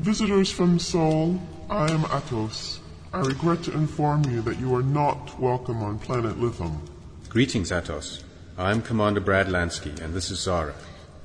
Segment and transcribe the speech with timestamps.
[0.00, 2.78] visitors from Sol, I am Attos.
[3.12, 6.80] I regret to inform you that you are not welcome on planet Lithum.
[7.28, 8.22] Greetings, Attos.
[8.56, 10.74] I am Commander Brad Lansky, and this is Zara.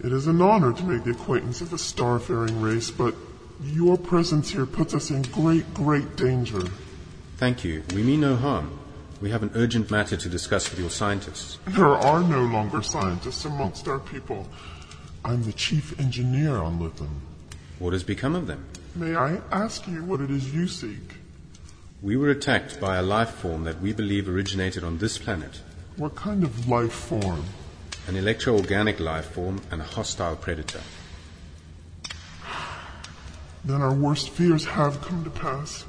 [0.02, 3.16] It is an honor to make the acquaintance of a starfaring race, but
[3.64, 6.62] your presence here puts us in great, great danger.
[7.38, 7.82] Thank you.
[7.94, 8.78] We mean no harm.
[9.22, 11.60] We have an urgent matter to discuss with your scientists.
[11.66, 14.50] There are no longer scientists amongst our people.
[15.24, 17.22] I'm the chief engineer on Lithum.
[17.78, 18.66] What has become of them?
[18.96, 21.16] May I ask you what it is you seek?
[22.02, 25.60] We were attacked by a life form that we believe originated on this planet.
[25.98, 27.44] What kind of life form?
[28.08, 30.80] An electro-organic life form and a hostile predator.
[33.66, 35.84] Then our worst fears have come to pass.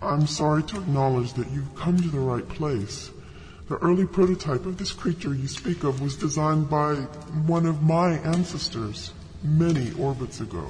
[0.00, 3.10] I'm sorry to acknowledge that you've come to the right place.
[3.68, 6.94] The early prototype of this creature you speak of was designed by
[7.44, 10.66] one of my ancestors many orbits ago.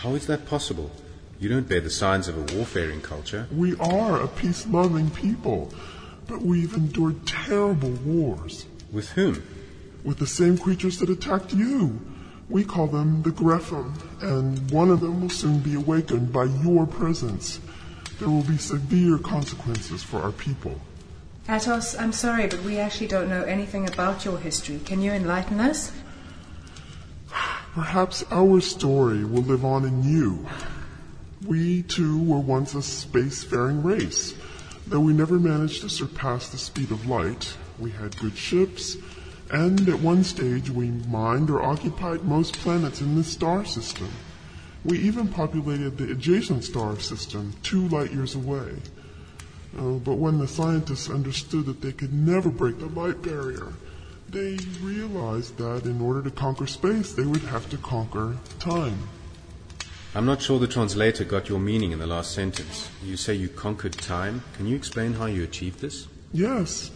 [0.00, 0.90] How is that possible?
[1.38, 3.48] You don't bear the signs of a warfaring culture.
[3.52, 5.72] We are a peace loving people,
[6.26, 8.66] but we've endured terrible wars.
[8.92, 9.42] With whom?
[10.04, 12.00] With the same creatures that attacked you.
[12.48, 16.86] We call them the Greffum, and one of them will soon be awakened by your
[16.86, 17.60] presence.
[18.18, 20.80] There will be severe consequences for our people.
[21.48, 24.80] Attos, I'm sorry, but we actually don't know anything about your history.
[24.84, 25.90] Can you enlighten us?
[27.74, 30.46] Perhaps our story will live on in you.
[31.46, 34.34] We too were once a spacefaring race.
[34.86, 38.98] Though we never managed to surpass the speed of light, we had good ships,
[39.50, 44.10] and at one stage we mined or occupied most planets in this star system.
[44.84, 48.82] We even populated the adjacent star system two light years away.
[49.78, 53.72] Uh, but when the scientists understood that they could never break the light barrier,
[54.32, 58.98] they realized that in order to conquer space, they would have to conquer time.
[60.14, 62.90] I'm not sure the translator got your meaning in the last sentence.
[63.04, 64.42] You say you conquered time.
[64.54, 66.08] Can you explain how you achieved this?
[66.32, 66.90] Yes.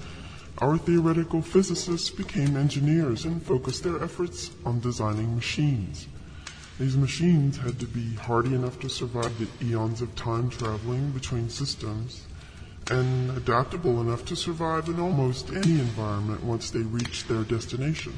[0.58, 6.06] Our theoretical physicists became engineers and focused their efforts on designing machines.
[6.80, 11.50] These machines had to be hardy enough to survive the eons of time traveling between
[11.50, 12.26] systems
[12.90, 18.12] and adaptable enough to survive in almost any environment once they reach their destination.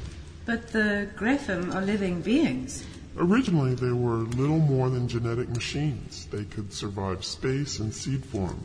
[0.45, 2.83] But the Greffum are living beings.
[3.17, 6.27] Originally, they were little more than genetic machines.
[6.31, 8.63] They could survive space and seed form.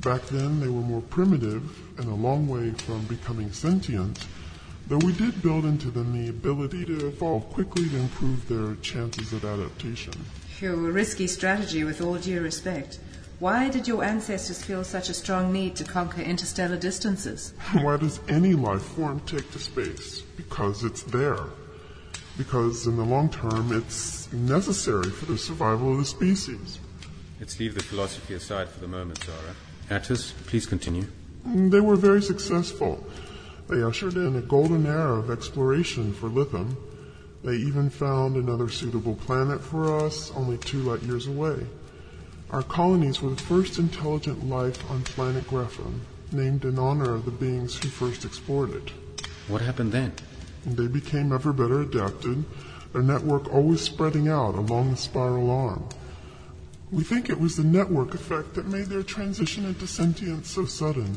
[0.00, 4.26] Back then, they were more primitive and a long way from becoming sentient,
[4.88, 9.32] though we did build into them the ability to evolve quickly to improve their chances
[9.32, 10.12] of adaptation.
[10.58, 12.98] Phew, a risky strategy with all due respect.
[13.42, 17.54] Why did your ancestors feel such a strong need to conquer interstellar distances?
[17.72, 20.20] Why does any life form take to space?
[20.36, 21.46] Because it's there
[22.38, 26.78] because in the long term it's necessary for the survival of the species.
[27.40, 29.56] Let's leave the philosophy aside for the moment, Zara.
[29.90, 31.06] Attos, please continue.
[31.44, 33.04] Mm, they were very successful.
[33.68, 36.76] They ushered in a golden era of exploration for Lithum.
[37.42, 41.66] They even found another suitable planet for us only two light years away.
[42.52, 46.00] Our colonies were the first intelligent life on planet Greffum,
[46.32, 48.90] named in honor of the beings who first explored it.
[49.48, 50.12] What happened then?
[50.66, 52.44] They became ever better adapted,
[52.92, 55.88] their network always spreading out along the spiral arm.
[56.90, 61.16] We think it was the network effect that made their transition into sentience so sudden.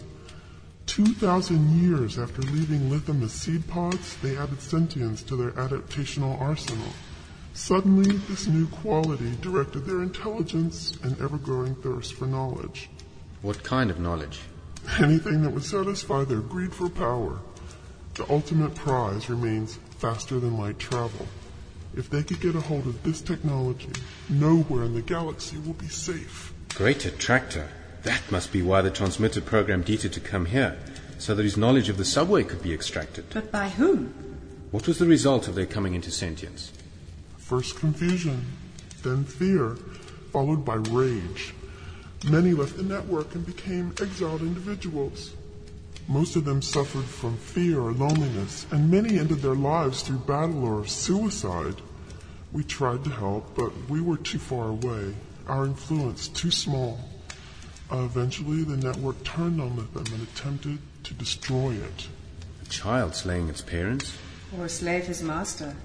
[0.86, 6.94] 2,000 years after leaving Lithum as seed pods, they added sentience to their adaptational arsenal.
[7.56, 12.90] Suddenly, this new quality directed their intelligence and ever growing thirst for knowledge.
[13.42, 14.42] What kind of knowledge?
[15.00, 17.40] Anything that would satisfy their greed for power.
[18.16, 21.28] The ultimate prize remains faster than light travel.
[21.96, 23.94] If they could get a hold of this technology,
[24.28, 26.54] nowhere in the galaxy will be safe.
[26.76, 27.70] Great attractor.
[28.04, 30.78] That must be why the transmitter programmed Dieter to come here,
[31.20, 33.26] so that his knowledge of the subway could be extracted.
[33.34, 34.14] But by whom?
[34.72, 36.74] What was the result of their coming into sentience?
[37.46, 38.44] First confusion,
[39.04, 39.76] then fear,
[40.32, 41.54] followed by rage.
[42.28, 45.36] Many left the network and became exiled individuals.
[46.08, 50.66] Most of them suffered from fear or loneliness, and many ended their lives through battle
[50.66, 51.76] or suicide.
[52.52, 55.14] We tried to help, but we were too far away,
[55.48, 57.00] our influence too small.
[57.92, 62.08] Uh, eventually, the network turned on them and attempted to destroy it.
[62.64, 64.18] A child slaying its parents?
[64.58, 65.76] Or a slave his master?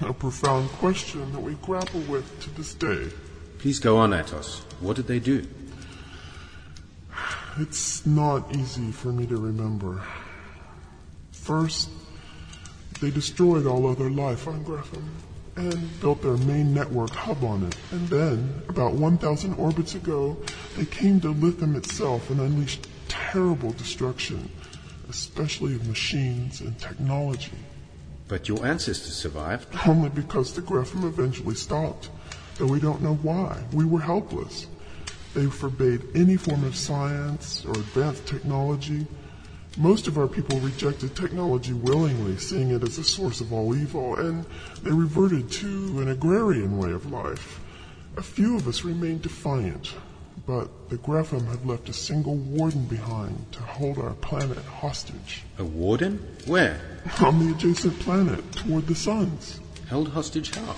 [0.00, 3.08] A profound question that we grapple with to this day.
[3.58, 4.60] Please go on, Attos.
[4.80, 5.46] What did they do?
[7.58, 10.02] It's not easy for me to remember.
[11.30, 11.88] First,
[13.00, 15.04] they destroyed all other life on Greffum.
[15.56, 17.76] and built their main network hub on it.
[17.92, 20.36] And then, about 1,000 orbits ago,
[20.76, 24.50] they came to Lithum itself and unleashed terrible destruction,
[25.08, 27.52] especially of machines and technology.
[28.26, 29.68] But your ancestors survived.
[29.86, 32.10] Only because the Greffum eventually stopped,
[32.56, 33.62] though we don't know why.
[33.72, 34.66] We were helpless.
[35.34, 39.06] They forbade any form of science or advanced technology.
[39.76, 44.16] Most of our people rejected technology willingly, seeing it as a source of all evil,
[44.16, 44.46] and
[44.82, 47.60] they reverted to an agrarian way of life.
[48.16, 49.94] A few of us remained defiant,
[50.46, 55.42] but the Greffum had left a single warden behind to hold our planet hostage.
[55.58, 56.18] A warden?
[56.46, 56.80] Where?
[57.20, 59.60] On the adjacent planet, toward the suns.
[59.88, 60.76] Held hostage how?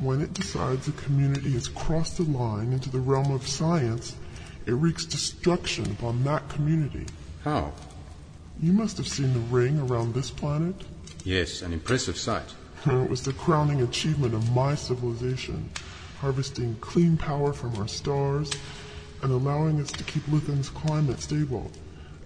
[0.00, 4.16] When it decides a community has crossed the line into the realm of science,
[4.66, 7.06] it wreaks destruction upon that community.
[7.44, 7.72] How?
[8.60, 10.74] You must have seen the ring around this planet.
[11.24, 12.54] Yes, an impressive sight.
[12.86, 15.68] It was the crowning achievement of my civilization,
[16.20, 18.50] harvesting clean power from our stars
[19.22, 21.70] and allowing us to keep Lithum's climate stable.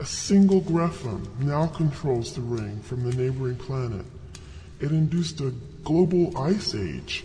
[0.00, 4.04] A single Greffum now controls the ring from the neighboring planet.
[4.80, 5.54] It induced a
[5.84, 7.24] global ice age.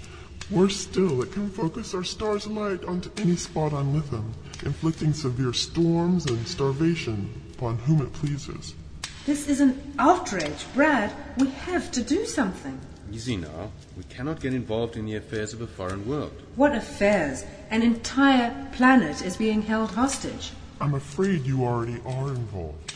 [0.51, 4.33] Worse still, it can focus our star's light onto any spot on Lithum,
[4.63, 8.75] inflicting severe storms and starvation upon whom it pleases.
[9.25, 10.65] This is an outrage.
[10.73, 12.79] Brad, we have to do something.
[13.11, 13.71] Easy now.
[13.97, 16.31] We cannot get involved in the affairs of a foreign world.
[16.55, 17.43] What affairs?
[17.71, 20.51] An entire planet is being held hostage.
[20.79, 22.93] I'm afraid you already are involved.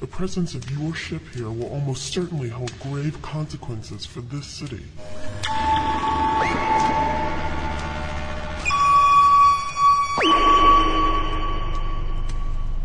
[0.00, 4.84] The presence of your ship here will almost certainly hold grave consequences for this city.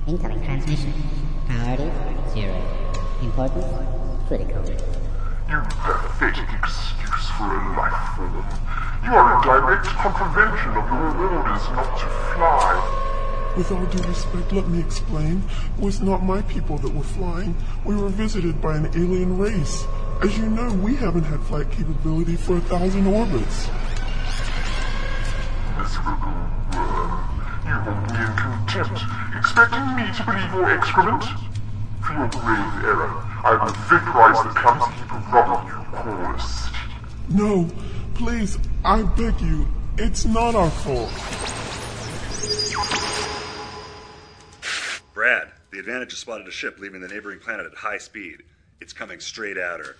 [0.07, 0.93] Incoming transmission.
[1.47, 1.91] Priority
[2.33, 2.61] zero.
[3.21, 5.10] Importance critical.
[5.51, 8.45] You pathetic excuse for a life form.
[9.03, 13.53] You are in direct contravention of your orders not to fly.
[13.57, 15.43] With all due respect, let me explain.
[15.77, 17.53] It was not my people that were flying.
[17.83, 19.83] We were visited by an alien race.
[20.23, 23.67] As you know, we haven't had flight capability for a thousand orbits.
[25.77, 26.31] Miserable
[26.71, 27.27] worm.
[27.67, 29.03] You hold me in contempt,
[29.35, 31.25] expecting me to believe your excrement?
[31.99, 36.39] For your grave error, I will vaporize the clumsy heap of rubble you call a
[36.39, 36.75] city.
[37.29, 37.69] No,
[38.13, 39.67] please, I beg you.
[39.97, 41.09] It's not our fault.
[45.13, 48.43] Brad, the Advantage has spotted a ship leaving the neighboring planet at high speed.
[48.79, 49.95] It's coming straight at her.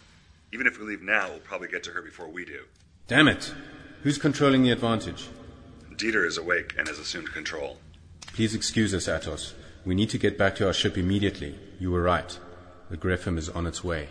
[0.54, 2.62] Even if we leave now, we'll probably get to her before we do.
[3.08, 3.54] Damn it!
[4.04, 5.30] Who's controlling the advantage?
[5.96, 7.78] Dieter is awake and has assumed control.
[8.28, 9.54] Please excuse us, Attos.
[9.84, 11.58] We need to get back to our ship immediately.
[11.80, 12.38] You were right.
[12.92, 14.10] The Greffum is on its way.